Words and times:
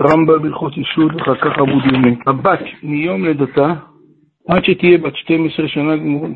רמב"ם 0.00 0.42
בהלכות 0.42 0.72
אישות 0.76 1.14
ואחר 1.14 1.34
כך 1.34 1.58
עמוד 1.58 1.84
ימי. 1.94 2.16
הבת 2.26 2.60
מיום 2.82 3.24
לידתה 3.24 3.74
עד 4.48 4.64
שתהיה 4.64 4.98
בת 4.98 5.16
12 5.16 5.68
שנה 5.68 5.96
גמורה. 5.96 6.28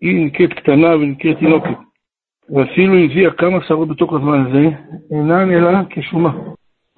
היא 0.00 0.26
נקראת 0.26 0.52
קטנה 0.52 0.96
ונקראת 0.96 1.38
תינוקת. 1.38 1.70
ואפילו 2.50 2.98
הביאה 2.98 3.30
כמה 3.30 3.58
שערות 3.68 3.88
בתוך 3.88 4.12
הזמן 4.12 4.46
הזה, 4.46 4.68
אינן 5.10 5.50
אלא 5.50 5.78
כשומה. 5.90 6.32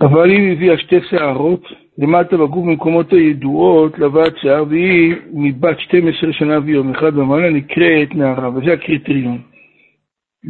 אבל 0.00 0.30
אם 0.30 0.52
הביאה 0.52 0.78
שתי 0.78 0.96
שערות 1.10 1.62
למטה 1.98 2.36
בגוף 2.36 2.66
במקומות 2.66 3.12
הידועות 3.12 3.98
לבת 3.98 4.36
שיער, 4.36 4.64
והיא 4.68 5.14
מבת 5.32 5.80
12 5.80 6.32
שנה 6.32 6.58
ויום 6.64 6.90
אחד 6.90 7.18
ומעלה 7.18 7.50
נקראת 7.50 8.14
נערה, 8.14 8.48
וזה 8.48 8.72
הקריטריון. 8.72 9.38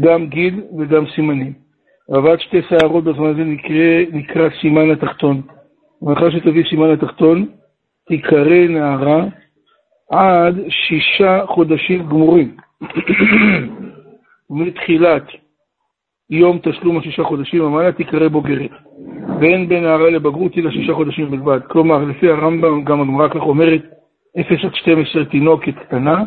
גם 0.00 0.26
גיל 0.26 0.60
וגם 0.78 1.04
סימנים. 1.14 1.67
אבל 2.12 2.38
שתי 2.38 2.62
שערות 2.68 3.04
בזמן 3.04 3.26
הזה 3.26 3.44
נקרא, 3.44 4.02
נקרא 4.12 4.48
סימן 4.60 4.90
התחתון. 4.90 5.42
ומאחר 6.02 6.30
שתביא 6.30 6.64
סימן 6.70 6.90
התחתון, 6.90 7.46
תיקרא 8.06 8.66
נערה 8.68 9.24
עד 10.10 10.54
שישה 10.68 11.46
חודשים 11.46 12.08
גמורים. 12.08 12.56
מתחילת 14.50 15.22
יום 16.30 16.58
תשלום 16.62 16.98
השישה 16.98 17.24
חודשים 17.24 17.64
ומעלה 17.64 17.92
תיקרא 17.92 18.28
בוגרת. 18.28 18.70
ואין 19.40 19.68
בין 19.68 19.82
נערה 19.82 20.10
לבגרות 20.10 20.58
אלא 20.58 20.70
שישה 20.70 20.94
חודשים 20.94 21.30
בלבד. 21.30 21.60
כלומר, 21.68 22.04
לפי 22.04 22.28
הרמב"ם, 22.28 22.84
גם 22.84 23.00
הגמרא 23.00 23.28
כך 23.28 23.40
אומרת, 23.40 23.82
0 24.40 24.64
עד 24.64 24.74
12 24.74 25.24
תינוקת 25.24 25.74
קטנה, 25.74 26.24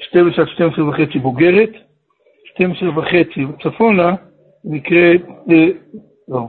12 0.00 0.44
עד 0.44 0.50
12 0.50 0.88
וחצי 0.88 1.18
בוגרת, 1.18 1.70
12 2.54 2.98
וחצי 2.98 3.46
צפונה 3.62 4.14
נקראת, 4.64 5.22
אה, 5.50 5.66
לא, 6.28 6.48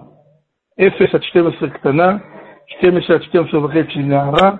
0 0.79 1.15
עד 1.15 1.23
12 1.23 1.69
קטנה, 1.69 2.17
12 2.67 3.15
עד 3.15 3.23
12 3.23 3.65
וחצי 3.65 3.99
נערה, 3.99 4.51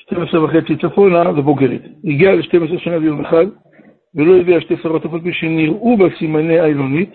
12 0.00 0.44
וחצי 0.44 0.76
צפונה 0.76 1.30
ובוגרת. 1.30 1.82
הגיעה 2.04 2.34
ל-12 2.34 2.78
שנה 2.78 2.96
ויום 2.98 3.24
אחד, 3.24 3.46
ולא 4.14 4.36
הביאה 4.40 4.60
שתי 4.60 4.76
שרות 4.82 5.06
אף 5.06 5.12
על 5.12 5.20
פי 5.20 5.32
שנראו 5.32 5.96
בה 5.96 6.04
סימני 6.18 6.58
העילונית, 6.58 7.10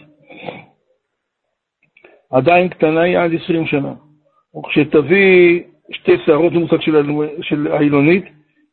עדיין 2.31 2.69
קטנה 2.69 3.01
היא 3.01 3.17
עד 3.17 3.31
20 3.43 3.65
שנה. 3.65 3.93
וכשתביא 4.57 5.63
שתי 5.91 6.11
שערות 6.25 6.53
למושג 6.53 6.81
של, 6.81 7.11
של 7.41 7.67
העילונית, 7.67 8.25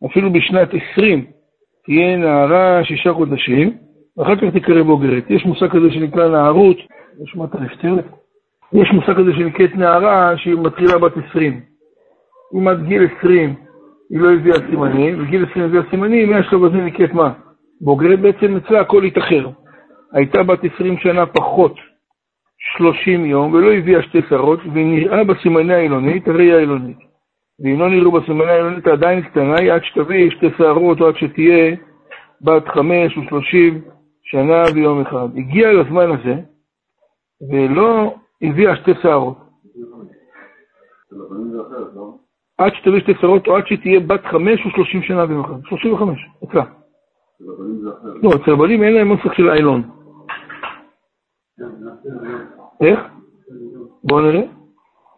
אפילו 0.06 0.32
בשנת 0.32 0.68
20 0.92 1.26
תהיה 1.84 2.16
נערה 2.16 2.84
שישה 2.84 3.12
חודשים, 3.12 3.76
ואחר 4.18 4.36
כך 4.36 4.52
תיקרא 4.52 4.82
בוגרת. 4.82 5.30
יש 5.30 5.46
מושג 5.46 5.68
כזה 5.68 5.90
שנקרא 5.90 6.28
נערות, 6.28 6.76
יש 7.22 7.36
מה 7.36 7.44
אתה 7.44 7.60
נפטרת? 7.60 8.04
יש 8.72 8.90
מושג 8.92 9.16
כזה 9.16 9.32
שנקראת 9.32 9.76
נערה 9.76 10.36
שהיא 10.36 10.54
מתחילה 10.54 10.98
בת 10.98 11.12
20. 11.30 11.60
אם 12.54 12.68
עד 12.68 12.86
גיל 12.86 13.06
20 13.18 13.54
היא 14.10 14.20
לא 14.20 14.32
הביאה 14.32 14.56
סימנים, 14.70 15.22
וגיל 15.22 15.46
20 15.50 15.64
הביאה 15.64 15.82
סימנים, 15.90 16.30
מהשלב 16.30 16.64
הזה 16.64 16.76
נקראת 16.76 17.12
מה? 17.12 17.32
בוגרת 17.80 18.20
בעצם 18.20 18.56
אצלה 18.56 18.80
הכל 18.80 19.04
התאחר. 19.04 19.48
הייתה 20.12 20.42
בת 20.42 20.58
20 20.74 20.98
שנה 20.98 21.26
פחות 21.26 21.74
30 22.76 23.24
יום, 23.24 23.52
ולא 23.52 23.72
הביאה 23.72 24.02
שתי 24.02 24.18
שרות, 24.28 24.60
והיא 24.72 24.86
נראה 24.86 25.24
בסימני 25.24 25.74
העילונית, 25.74 26.28
הרי 26.28 26.44
היא 26.44 26.54
העילונית. 26.54 26.98
ואם 27.64 27.80
לא 27.80 27.90
נראו 27.90 28.12
בסימני 28.12 28.50
העילונית 28.50 28.86
עדיין 28.86 29.22
קטנה, 29.22 29.54
היא 29.60 29.72
עד 29.72 29.84
שתביא 29.84 30.30
שתי 30.30 30.46
שערות, 30.58 31.00
או 31.00 31.06
עד 31.06 31.16
שתהיה 31.16 31.76
בת 32.42 32.68
חמש 32.68 33.16
או 33.16 33.22
שלושים 33.22 33.80
שנה 34.30 34.62
ויום 34.74 35.00
אחד. 35.00 35.28
הגיע 35.36 35.72
לזמן 35.72 36.10
הזה, 36.10 36.34
ולא 37.50 38.14
הביאה 38.42 38.76
שתי 38.76 38.90
שערות. 39.02 39.36
עד 42.58 42.72
שתביא 42.74 43.00
שתי 43.00 43.12
שערות, 43.20 43.46
או 43.46 43.56
עד 43.56 43.66
שתהיה 43.66 44.00
בת 44.00 44.24
חמש 44.24 44.60
או 44.64 44.70
שלושים 44.70 45.02
שנה 45.02 45.24
ויום 45.28 45.44
אחד. 45.44 45.54
שלושים 45.64 45.92
וחמש, 45.92 46.26
אצלה. 46.44 46.64
לא, 48.22 48.30
אצל 48.34 48.52
הבנים 48.52 48.82
אין 48.82 48.94
להם 48.94 49.08
נוסח 49.08 49.32
של 49.32 49.50
איילון. 49.50 49.82
איך? 52.80 53.00
בואו 54.04 54.20
נראה. 54.20 54.42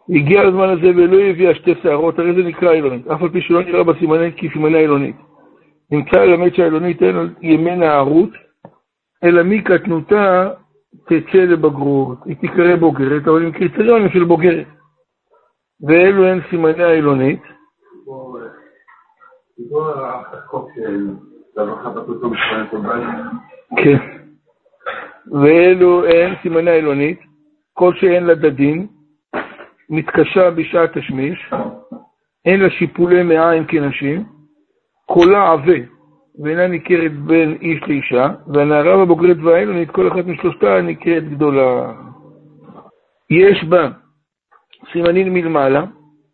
הגיע 0.09 0.41
הזמן 0.41 0.69
הזה 0.69 0.89
ולא 0.95 1.19
הביאה 1.19 1.55
שתי 1.55 1.71
שערות, 1.83 2.19
הרי 2.19 2.33
זה 2.33 2.43
נקרא 2.43 2.71
אילונית, 2.71 3.07
אף 3.07 3.21
על 3.21 3.29
פי 3.29 3.41
שלא 3.41 3.63
נראה 3.63 3.83
בסימני 3.83 4.33
כסימני 4.33 4.79
אילונית. 4.79 5.15
נמצא 5.91 6.17
ללמד 6.17 6.53
שהאילונית 6.53 7.03
אין 7.03 7.15
ימי 7.41 7.75
נערות, 7.75 8.29
אלא 9.23 9.43
מקטנותה 9.43 10.49
תצא 11.05 11.37
לבגרות. 11.37 12.17
היא 12.25 12.35
תיקרא 12.35 12.75
בוגרת, 12.75 13.27
אבל 13.27 13.43
עם 13.43 13.51
קריטריונים 13.51 14.09
של 14.09 14.23
בוגרת. 14.23 14.67
ואלו 15.87 16.25
הן 16.25 16.39
סימני 16.49 16.83
האילונית. 16.83 17.41
כן. 23.77 23.97
ואלו 25.31 26.05
הן 26.05 26.33
סימני 26.41 26.71
האילונית, 26.71 27.19
כל 27.73 27.93
שאין 27.93 28.23
לה 28.23 28.35
דדין, 28.35 28.87
מתקשה 29.89 30.51
בשעת 30.51 30.97
תשמיש, 30.97 31.53
אין 32.45 32.59
לה 32.59 32.69
שיפולי 32.69 33.23
מעיים 33.23 33.65
כנשים, 33.65 34.23
קולה 35.05 35.51
עבה, 35.51 35.77
ואינה 36.39 36.67
ניכרת 36.67 37.11
בין 37.11 37.57
איש 37.61 37.81
לאישה, 37.87 38.27
והנערה 38.47 39.05
בבוגרת 39.05 39.37
והאילונית, 39.43 39.91
כל 39.91 40.07
אחת 40.07 40.25
משלושתה 40.25 40.81
נקראת 40.81 41.29
גדולה. 41.29 41.93
יש 43.29 43.63
בה 43.63 43.89
סימנים 44.91 45.33
מלמעלה, 45.33 45.85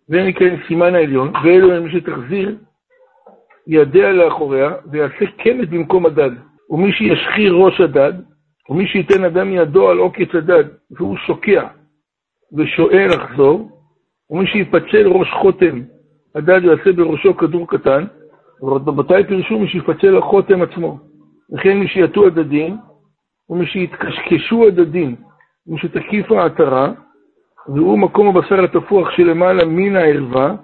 והם 0.10 0.28
נקראים 0.28 0.60
סימן 0.68 0.96
העליון, 0.96 1.34
ואלו 1.44 1.74
הם 1.74 1.90
שתחזיר 1.90 2.58
ידיה 3.68 4.12
לאחוריה, 4.12 4.72
ויעשה 4.92 5.26
קמת 5.38 5.70
במקום 5.70 6.06
הדד. 6.06 6.32
ומי 6.70 6.92
שישחיר 6.92 7.54
ראש 7.54 7.82
הדד, 7.82 8.14
ומי 8.70 8.88
שייתן 8.88 9.24
אדם 9.24 9.54
ידו 9.54 9.90
על 9.90 9.98
עוקץ 9.98 10.36
הדד, 10.36 10.64
והוא 10.92 11.18
שוקע 11.18 11.68
ושואל 12.58 13.08
לחזור, 13.10 13.70
ומי 14.30 14.48
שיפצל 14.48 15.08
ראש 15.08 15.32
חותם, 15.32 15.82
הדד 16.36 16.62
יעשה 16.64 16.92
בראשו 16.92 17.38
כדור 17.38 17.68
קטן, 17.68 18.06
ורבותיי 18.62 19.28
פירשו 19.28 19.60
מי 19.60 19.68
שיפצל 19.68 20.18
החותם 20.18 20.62
עצמו. 20.62 20.98
וכן 21.54 21.78
מי 21.78 21.88
שיטו 21.88 22.28
הדדים, 22.28 22.78
ומי 23.50 23.66
שיתקשקשו 23.66 24.68
הדדים, 24.68 25.16
ומי 25.68 25.80
שתקיף 25.80 26.32
העטרה, 26.32 26.92
והוא 27.68 28.00
מקום 28.00 28.38
הבשר 28.38 28.64
התפוח 28.64 29.12
שלמעלה 29.12 29.66
מן 29.66 29.96
הערווה, 29.96 30.56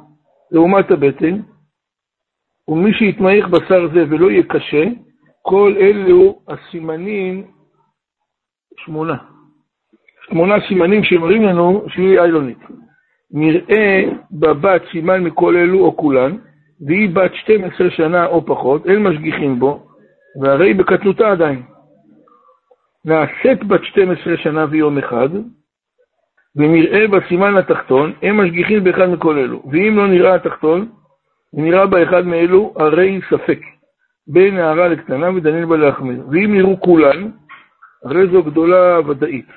לעומת 0.51 0.91
הבטן, 0.91 1.39
ומי 2.67 2.93
שיתמעך 2.93 3.47
בשר 3.47 3.87
זה 3.93 4.05
ולא 4.09 4.31
יהיה 4.31 4.43
קשה, 4.43 4.83
כל 5.41 5.73
אלו 5.77 6.39
הסימנים 6.47 7.47
שמונה. 8.77 9.17
שמונה 10.29 10.55
סימנים 10.67 11.03
שמראים 11.03 11.43
לנו 11.43 11.85
שהיא 11.87 12.19
איילונית. 12.19 12.59
נראה 13.31 14.03
בבת 14.31 14.81
סימן 14.91 15.23
מכל 15.23 15.55
אלו 15.55 15.85
או 15.85 15.97
כולן, 15.97 16.37
והיא 16.81 17.09
בת 17.15 17.35
12 17.35 17.89
שנה 17.89 18.25
או 18.25 18.45
פחות, 18.45 18.85
אין 18.87 19.03
משגיחים 19.03 19.59
בו, 19.59 19.87
והרי 20.41 20.73
בקטנותה 20.73 21.31
עדיין. 21.31 21.63
נעשית 23.05 23.63
בת 23.63 23.83
12 23.83 24.37
שנה 24.37 24.65
ויום 24.69 24.97
אחד, 24.97 25.29
ונראה 26.55 27.07
בסימן 27.07 27.57
התחתון, 27.57 28.13
הם 28.21 28.37
משגיחים 28.37 28.83
באחד 28.83 29.05
מכל 29.05 29.37
אלו. 29.37 29.63
ואם 29.71 29.97
לא 29.97 30.07
נראה 30.07 30.35
התחתון, 30.35 30.89
ונראה 31.53 31.85
באחד 31.85 32.25
מאלו, 32.25 32.73
הרי 32.75 33.19
ספק. 33.29 33.59
בין 34.27 34.55
נערה 34.55 34.87
לקטנה 34.87 35.29
ודנים 35.29 35.69
בה 35.69 35.77
להחמיר. 35.77 36.27
ואם 36.31 36.53
נראו 36.53 36.79
כולן, 36.79 37.31
הרי 38.03 38.27
זו 38.27 38.43
גדולה 38.43 38.99
ודאית. 39.07 39.47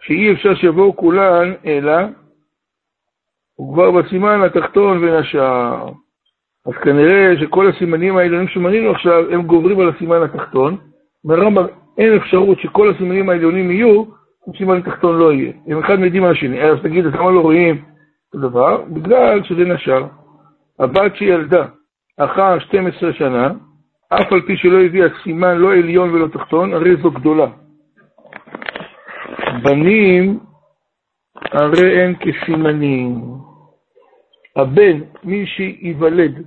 שאי 0.00 0.32
אפשר 0.32 0.54
שיבואו 0.54 0.96
כולן, 0.96 1.52
אלא 1.66 1.96
הוא 3.56 3.74
כבר 3.74 3.90
בסימן 3.90 4.42
התחתון 4.42 5.00
בין 5.00 5.14
השאר. 5.14 5.88
אז 6.66 6.72
כנראה 6.82 7.34
שכל 7.40 7.68
הסימנים 7.68 8.16
העליונים 8.16 8.48
שמנינו 8.48 8.90
עכשיו, 8.90 9.24
הם 9.30 9.42
גוברים 9.42 9.80
על 9.80 9.88
הסימן 9.88 10.22
התחתון. 10.22 10.76
ברמב"ם 11.24 11.66
אין 11.98 12.16
אפשרות 12.16 12.58
שכל 12.60 12.90
הסימנים 12.90 13.28
העליונים 13.28 13.70
יהיו, 13.70 14.04
סימן 14.58 14.80
תחתון 14.80 15.18
לא 15.18 15.32
יהיה. 15.32 15.52
הם 15.66 15.78
אחד 15.78 16.00
מעידים 16.00 16.24
על 16.24 16.30
השני. 16.30 16.62
אז 16.62 16.78
תגיד, 16.82 17.06
אז 17.06 17.14
למה 17.14 17.30
לא 17.30 17.40
רואים 17.40 17.74
את 18.30 18.34
הדבר? 18.34 18.82
בגלל 18.88 19.42
שזה 19.42 19.64
נשר. 19.64 20.06
הבת 20.78 21.16
שילדה 21.16 21.64
אחר 22.18 22.58
12 22.58 23.12
שנה, 23.12 23.50
אף 24.08 24.32
על 24.32 24.40
פי 24.40 24.56
שלא 24.56 24.80
הביאה 24.80 25.08
סימן 25.22 25.56
לא 25.56 25.72
עליון 25.72 26.10
ולא 26.10 26.28
תחתון, 26.28 26.74
הרי 26.74 26.96
זו 26.96 27.10
גדולה. 27.10 27.46
בנים 29.62 30.38
הרי 31.52 32.00
אין 32.00 32.14
כסימנים. 32.14 33.45
הבן, 34.56 35.00
מי 35.24 35.46
שייוולד 35.46 36.42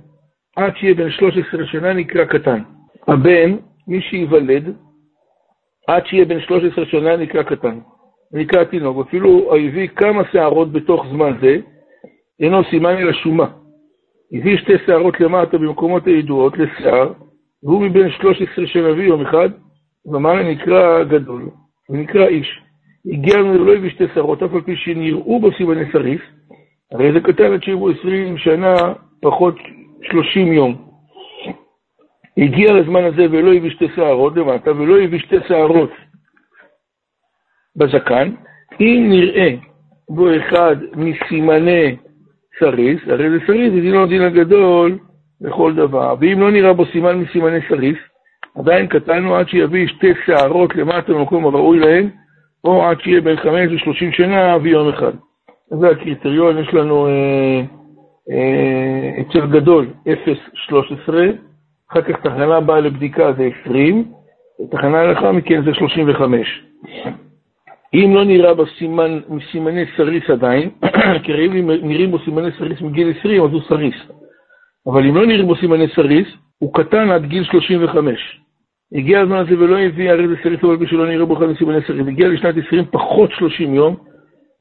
עד 0.56 0.76
שיהיה 0.76 0.94
בן 0.94 1.10
13 1.10 1.66
שנה 1.66 1.92
נקרא 1.92 2.24
קטן. 2.24 2.62
הבן, 3.08 3.56
מי 3.88 4.00
שייוולד 4.00 4.74
עד 5.88 6.06
שיהיה 6.06 6.24
בן 6.24 6.40
13 6.40 6.86
שנה 6.86 7.16
נקרא 7.16 7.42
קטן. 7.42 7.78
נקרא 8.32 8.64
תינוק, 8.64 9.06
אפילו 9.06 9.54
הביא 9.56 9.88
כמה 9.88 10.22
שערות 10.32 10.72
בתוך 10.72 11.06
זמן 11.10 11.32
זה, 11.40 11.56
אינו 12.40 12.64
סימן 12.70 12.96
אלא 12.96 13.12
שומה. 13.12 13.50
הביא 14.32 14.56
שתי 14.56 14.72
שערות 14.86 15.20
למטה 15.20 15.58
במקומות 15.58 16.06
הידועות 16.06 16.58
לשיער, 16.58 17.12
והוא 17.62 17.82
מבין 17.82 18.10
13 18.10 18.66
שנביא 18.66 19.04
יום 19.04 19.20
אחד, 19.20 19.48
ואמר 20.12 20.42
נקרא 20.42 21.04
גדול, 21.04 21.48
ונקרא 21.90 22.26
איש. 22.26 22.60
הגיע 23.12 23.36
לנו 23.36 23.60
ולא 23.60 23.74
הביא 23.74 23.90
שתי 23.90 24.04
שערות, 24.14 24.42
אף 24.42 24.54
על 24.54 24.60
פי 24.60 24.76
שנראו 24.76 25.40
בו 25.40 25.52
סימני 25.52 25.92
סריס, 25.92 26.20
הרי 26.92 27.12
זה 27.12 27.20
קטן 27.20 27.52
עד 27.52 27.62
שיבוא 27.62 27.90
20 28.00 28.38
שנה, 28.38 28.74
פחות 29.22 29.54
30 30.02 30.52
יום. 30.52 30.90
הגיע 32.38 32.72
לזמן 32.72 33.04
הזה 33.04 33.26
ולא 33.30 33.54
הביא 33.54 33.70
שתי 33.70 33.88
שערות 33.96 34.36
למטה, 34.36 34.70
ולא 34.70 35.00
הביא 35.00 35.18
שתי 35.18 35.36
שערות 35.48 35.90
בזקן, 37.76 38.32
אם 38.80 39.06
נראה 39.08 39.54
בו 40.08 40.26
אחד 40.36 40.76
מסימני 40.96 41.96
סריס, 42.58 43.00
הרי 43.06 43.30
זה 43.30 43.38
סריס, 43.46 43.72
זה 43.74 43.80
דינו 43.80 44.06
דין 44.06 44.22
הגדול 44.22 44.98
לכל 45.40 45.74
דבר. 45.74 46.14
ואם 46.20 46.40
לא 46.40 46.50
נראה 46.50 46.72
בו 46.72 46.86
סימן 46.86 47.18
מסימני 47.18 47.58
סריס, 47.68 47.98
עדיין 48.58 48.86
קטנו 48.86 49.36
עד 49.36 49.48
שיביא 49.48 49.86
שתי 49.86 50.12
שערות 50.26 50.76
למטה 50.76 51.12
במקום 51.12 51.46
הראוי 51.46 51.78
להן, 51.78 52.10
או 52.64 52.84
עד 52.84 53.00
שיהיה 53.00 53.20
בין 53.20 53.36
חמש 53.36 53.72
לשלושים 53.72 54.12
שנה 54.12 54.56
ויום 54.62 54.88
אחד. 54.88 55.12
זה 55.78 55.90
הקריטריון, 55.90 56.58
יש 56.58 56.74
לנו 56.74 57.06
אה, 57.06 57.62
אה, 58.30 59.20
אצל 59.20 59.46
גדול 59.46 59.86
0.13, 60.06 61.12
אחר 61.90 62.02
כך 62.02 62.20
תחנה 62.22 62.60
באה 62.60 62.80
לבדיקה 62.80 63.32
זה 63.32 63.48
20, 63.62 64.04
ותחנה 64.60 65.04
לאחר 65.04 65.32
מכן 65.32 65.64
זה 65.64 65.74
35. 65.74 66.62
אם 67.94 68.10
לא 68.14 68.24
נראה 68.24 68.54
בסימן, 68.54 69.20
מסימני 69.28 69.84
סריס 69.96 70.30
עדיין, 70.30 70.70
כי 71.22 71.32
נראים 71.82 72.10
בו 72.10 72.18
סימני 72.18 72.48
סריס 72.58 72.80
מגיל 72.80 73.12
20, 73.20 73.44
אז 73.44 73.50
הוא 73.52 73.62
סריס. 73.68 73.94
אבל 74.86 75.06
אם 75.06 75.16
לא 75.16 75.26
נראים 75.26 75.46
בו 75.46 75.56
סימני 75.56 75.88
סריס, 75.94 76.28
הוא 76.58 76.74
קטן 76.74 77.10
עד 77.10 77.24
גיל 77.24 77.44
35. 77.44 78.40
הגיע 78.94 79.20
הזמן 79.20 79.36
הזה 79.36 79.58
ולא 79.58 79.78
הביא 79.78 80.10
הרי 80.10 80.28
זה 80.28 80.34
סריס, 80.42 80.64
אבל 80.64 80.86
שלא 80.86 81.08
נראה 81.08 81.24
בו 81.24 81.36
אחד 81.36 81.46
מסימני 81.46 81.78
סריס. 81.86 82.06
הגיע 82.06 82.28
לשנת 82.28 82.54
20 82.66 82.84
פחות 82.90 83.30
30 83.32 83.74
יום, 83.74 83.96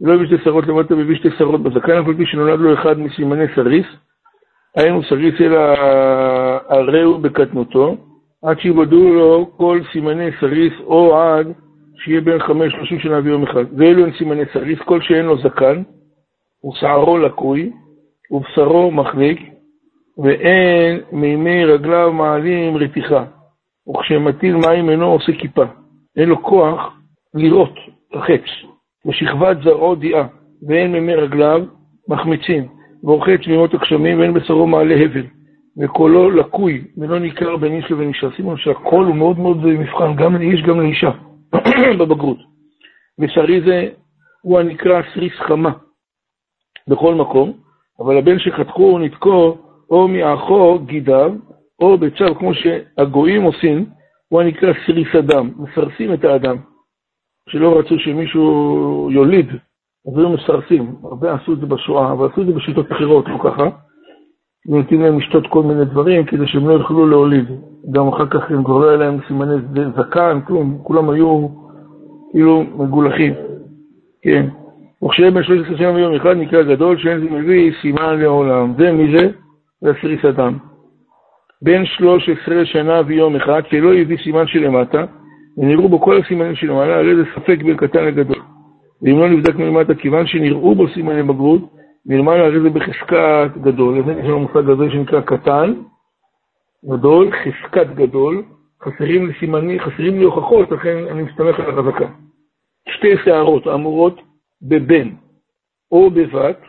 לא 0.02 0.14
הביא 0.14 0.28
שתי 0.28 0.44
שערות 0.44 0.68
למטה 0.68 0.96
והביא 0.96 1.16
שתי 1.16 1.30
שערות 1.38 1.64
בזקן, 1.64 1.98
אף 1.98 2.08
על 2.08 2.18
פי 2.18 2.26
שנולד 2.26 2.60
לו 2.60 2.74
אחד 2.74 3.00
מסימני 3.00 3.46
סריס, 3.56 3.86
אינו 4.76 5.04
סריס 5.04 5.42
אלא 5.42 5.60
הרי 6.70 6.94
הוא 6.94 7.18
בקטנותו, 7.18 7.98
עד 8.44 8.60
שיוודעו 8.60 9.14
לו 9.14 9.52
כל 9.58 9.80
סימני 9.92 10.30
סריס 10.40 10.74
או 10.86 11.18
עד 11.18 11.48
שיהיה 11.96 12.22
בן 12.22 12.40
חמש 12.40 12.74
ושלושים 12.74 13.00
שנה 13.00 13.20
ויום 13.24 13.44
אחד. 13.44 13.64
ואלו 13.78 14.06
הן 14.06 14.12
סימני 14.18 14.44
סריס, 14.54 14.80
כל 14.80 15.02
שאין 15.02 15.26
לו 15.26 15.38
זקן, 15.38 15.84
ושערו 16.66 17.18
לקוי, 17.18 17.72
ובשרו 18.32 18.92
מחליק, 18.92 19.40
ואין 20.24 21.00
מימי 21.12 21.66
רגליו 21.66 22.14
מעלים 22.14 22.78
רתיחה, 22.78 23.26
וכשמטיל 23.90 24.56
מים 24.56 24.90
אינו 24.90 25.06
עושה 25.06 25.32
כיפה. 25.40 25.64
אין 26.18 26.30
לו 26.30 26.44
כוח 26.44 26.94
לראות 27.34 27.74
החץ, 28.14 28.46
ושכבת 29.06 29.58
זרעו 29.64 29.96
דיעה, 29.96 30.28
ואין 30.68 30.92
מימי 30.92 31.16
רגליו 31.16 31.66
מחמיצים, 32.08 32.68
ורוחץ 33.04 33.48
מימות 33.48 33.74
הגשמים, 33.74 34.20
ואין 34.20 34.34
בשרו 34.34 34.68
מעלה 34.68 34.96
הבל. 34.96 35.26
וקולו 35.78 36.32
לקוי, 36.32 36.84
ולא 36.98 37.20
ניכר 37.20 37.58
בין 37.58 37.74
איש 37.74 37.92
לבין 37.92 38.08
אישה. 38.08 38.28
שימו 38.36 38.58
שהקול 38.58 39.06
הוא 39.06 39.16
מאוד 39.16 39.40
מאוד 39.40 39.66
מבחן, 39.66 40.16
גם 40.16 40.36
לאיש 40.36 40.62
גם 40.62 40.80
לאישה. 40.80 41.12
בבגרות. 42.00 42.38
ושרי 43.20 43.62
זה 43.62 43.90
הוא 44.42 44.60
הנקרא 44.60 45.02
סריס 45.14 45.34
חמה 45.34 45.72
בכל 46.88 47.16
מקום, 47.16 47.54
אבל 48.00 48.18
הבן 48.18 48.40
שחתכו 48.40 49.00
נתקו 49.00 49.58
או 49.90 50.08
מאחור 50.08 50.86
גידיו, 50.86 51.34
או 51.82 51.98
בצו, 51.98 52.36
כמו 52.36 52.52
שהגויים 52.54 53.42
עושים, 53.44 53.86
הוא 54.30 54.42
הנקרא 54.42 54.74
סריס 54.86 55.16
אדם, 55.16 55.52
מסרסים 55.58 56.14
את 56.14 56.24
האדם. 56.24 56.58
שלא 57.50 57.80
רצו 57.80 58.00
שמישהו 58.00 59.10
יוליד, 59.12 59.48
אז 60.08 60.18
היו 60.18 60.30
מסרסים. 60.30 60.96
הרבה 61.04 61.34
עשו 61.34 61.54
את 61.54 61.60
זה 61.60 61.66
בשואה, 61.66 62.12
אבל 62.12 62.28
עשו 62.32 62.42
את 62.42 62.48
זה 62.48 62.54
בשיטות 62.54 62.92
אחרות, 62.92 63.28
לא 63.28 63.38
ככה. 63.44 63.70
ונותנים 64.68 65.02
להם 65.02 65.20
לשתות 65.20 65.48
כל 65.48 65.64
מיני 65.64 65.86
דברים 65.86 66.26
כדי 66.26 66.48
שהם 66.48 66.68
לא 66.68 66.74
יוכלו 66.74 67.08
להוליד. 67.08 67.46
גם 67.92 68.08
אחר 68.08 68.26
כך 68.26 68.52
הם 68.52 68.64
כבר 68.64 68.78
לא 68.78 68.90
היה 68.90 68.98
להם 68.98 69.18
סימני 69.28 69.56
זקן, 69.98 70.40
כלום, 70.48 70.80
כולם 70.84 71.10
היו 71.10 71.48
כאילו 72.32 72.64
מגולחים. 72.76 73.34
כן. 74.22 74.48
וכשיהיה 75.04 75.32
בן 75.32 75.44
13 75.44 75.78
שנה 75.78 75.92
ויום 75.92 76.16
אחד 76.16 76.38
נקרא 76.38 76.64
גדול, 76.64 76.98
שאין 76.98 77.20
זה 77.20 77.30
מביא 77.30 77.72
סימן 77.82 78.20
לעולם. 78.20 78.74
זה 78.78 78.92
מי 78.92 79.18
זה? 79.18 79.30
זה 79.82 79.90
הסריס 79.90 80.26
אדם. 80.26 80.58
בן 81.62 81.86
13 81.86 82.66
שנה 82.66 83.02
ויום 83.06 83.36
אחד, 83.36 83.62
שלא 83.70 83.94
הביא 83.94 84.18
סימן 84.24 84.48
שלמטה, 84.48 85.06
ונראו 85.60 85.90
בו 85.90 86.02
כל 86.02 86.22
הסימנים 86.22 86.56
שלמעלה, 86.56 86.96
הרי 86.96 87.16
זה 87.16 87.24
ספק 87.36 87.64
בין 87.64 87.78
קטן 87.78 88.06
לגדול. 88.06 88.42
ואם 89.02 89.20
לא 89.20 89.30
נבדק 89.30 89.56
מלמטה, 89.56 89.96
כיוון 89.96 90.28
שנראו 90.28 90.76
בו 90.76 90.88
סימני 90.88 91.24
בגרות, 91.24 91.62
מלמעלה 92.06 92.46
הרי 92.46 92.62
זה 92.62 92.70
בחזקת 92.70 93.58
גדול, 93.62 94.00
לכן 94.00 94.20
יש 94.20 94.26
לנו 94.26 94.40
מושג 94.40 94.70
הזה 94.70 94.92
שנקרא 94.92 95.22
קטן, 95.22 95.74
גדול, 96.86 97.32
חזקת 97.32 97.88
גדול, 97.96 98.44
חסרים 98.84 99.28
לי 99.28 99.34
סימנים, 99.40 99.80
חסרים 99.80 100.20
לי 100.20 100.24
הוכחות, 100.24 100.72
לכן 100.72 100.98
אני 101.12 101.24
מסתמך 101.24 101.60
על 101.60 101.80
החזקה. 101.80 102.08
שתי 102.90 103.18
שערות 103.24 103.68
אמורות 103.68 104.22
בבן 104.62 105.10
או 105.92 106.10
בבת, 106.10 106.62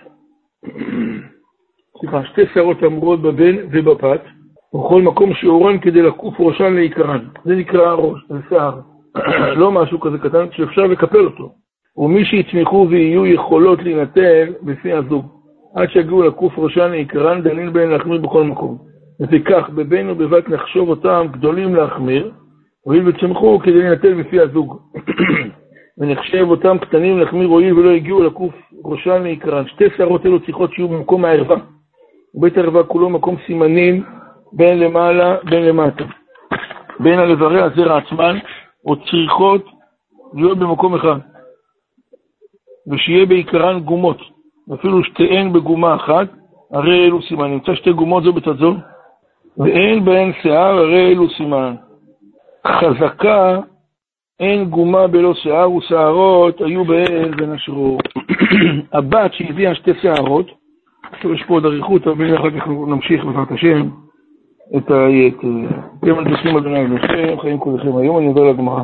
סליחה, 2.01 2.25
שתי 2.25 2.43
שערות 2.55 2.85
אמורות 2.85 3.23
בבן 3.23 3.57
ובבת, 3.71 4.23
בכל 4.75 5.03
מקום 5.03 5.35
שאורן 5.35 5.79
כדי 5.79 6.03
לקוף 6.03 6.41
ראשן 6.41 6.75
לעיקרן. 6.75 7.25
זה 7.45 7.57
נקרא 7.57 7.89
הראש, 7.89 8.21
זה 8.29 8.39
שיער. 8.49 8.81
לא 9.61 9.73
משהו 9.73 10.01
כזה 10.01 10.19
קטן 10.19 10.47
שאפשר 10.53 10.87
לקפל 10.87 11.25
אותו. 11.25 11.53
ומי 11.97 12.25
שיצמחו 12.25 12.87
ויהיו 12.91 13.27
יכולות 13.27 13.83
להינתן 13.83 14.53
בפי 14.63 14.93
הזוג. 14.93 15.27
עד 15.77 15.91
שיגיעו 15.91 16.23
לקוף 16.23 16.59
ראשן 16.59 16.91
לעיקרן, 16.91 17.43
דנין 17.43 17.73
בהן 17.73 17.91
להחמיר 17.91 18.21
בכל 18.21 18.45
מקום. 18.45 18.79
לפיכך, 19.21 19.71
בבן 19.75 20.11
ובבת 20.11 20.49
נחשוב 20.49 20.89
אותם 20.89 21.27
גדולים 21.31 21.75
להחמיר, 21.75 22.31
הואיל 22.83 23.09
וצמחו 23.09 23.59
כדי 23.59 23.79
להינתן 23.79 24.23
בפי 24.23 24.41
הזוג. 24.41 24.79
ונחשב 25.99 26.47
אותם 26.49 26.79
קטנים 26.79 27.19
להחמיר 27.19 27.49
הואיל 27.49 27.79
ולא 27.79 27.91
הגיעו 27.91 28.23
לקוף 28.23 28.55
ראשן 28.85 29.23
לעיקרן. 29.23 29.67
שתי 29.67 29.85
שערות 29.97 30.27
אלו 30.27 30.41
צריכות 30.41 30.73
שיהיו 30.73 30.89
במקום 30.89 31.25
הערווה. 31.25 31.57
ובית 32.35 32.57
הערווה 32.57 32.83
כולו 32.83 33.11
מקום 33.11 33.37
סימנים 33.47 34.05
בין 34.53 34.79
למעלה 34.79 35.37
בין 35.45 35.65
למטה. 35.65 36.05
בין 37.01 37.19
על 37.19 37.31
איברי 37.31 37.63
הזרע 37.63 37.99
עצמן, 37.99 38.39
או 38.87 38.97
צריכות 38.97 39.65
להיות 40.35 40.59
במקום 40.59 40.95
אחד. 40.95 41.19
ושיהיה 42.87 43.27
בעיקרן 43.27 43.81
גומות, 43.81 44.19
אפילו 44.75 45.05
שתיהן 45.05 45.53
בגומה 45.53 45.95
אחת, 45.95 46.29
הרי 46.73 47.05
אלו 47.05 47.23
סימן. 47.23 47.51
נמצא 47.51 47.75
שתי 47.75 47.93
גומות 47.93 48.25
זו 48.25 48.33
בצד 48.33 48.57
זו, 48.57 48.75
ואין 49.59 50.05
בהן 50.05 50.33
שיער, 50.43 50.79
הרי 50.79 51.13
אלו 51.13 51.31
סימן. 51.31 51.75
חזקה, 52.67 53.59
אין 54.41 54.65
גומה 54.65 55.07
בלא 55.07 55.35
שיער, 55.35 55.73
ושערות 55.73 56.61
היו 56.61 56.85
בהן 56.85 57.31
ונשרו. 57.39 57.99
הבת 58.93 59.33
שהביאה 59.35 59.75
שתי 59.75 59.91
שערות, 60.03 60.47
יש 61.35 61.43
פה 61.43 61.55
עוד 61.55 61.65
אריכות, 61.65 62.07
אבל 62.07 62.37
אחר 62.37 62.51
כך 62.51 62.67
נמשיך 62.67 63.25
בעזרת 63.25 63.51
השם 63.51 63.89
את 64.77 64.91
היתר. 64.91 65.49
אתם 66.01 66.19
מדליקים 66.19 66.57
אדוני 66.57 66.85
אדוני, 66.85 67.01
חיים 67.41 67.59
כולכם. 67.59 67.97
היום 67.97 68.19
אני 68.19 68.27
עובר 68.27 68.45
לגמרא. 68.45 68.83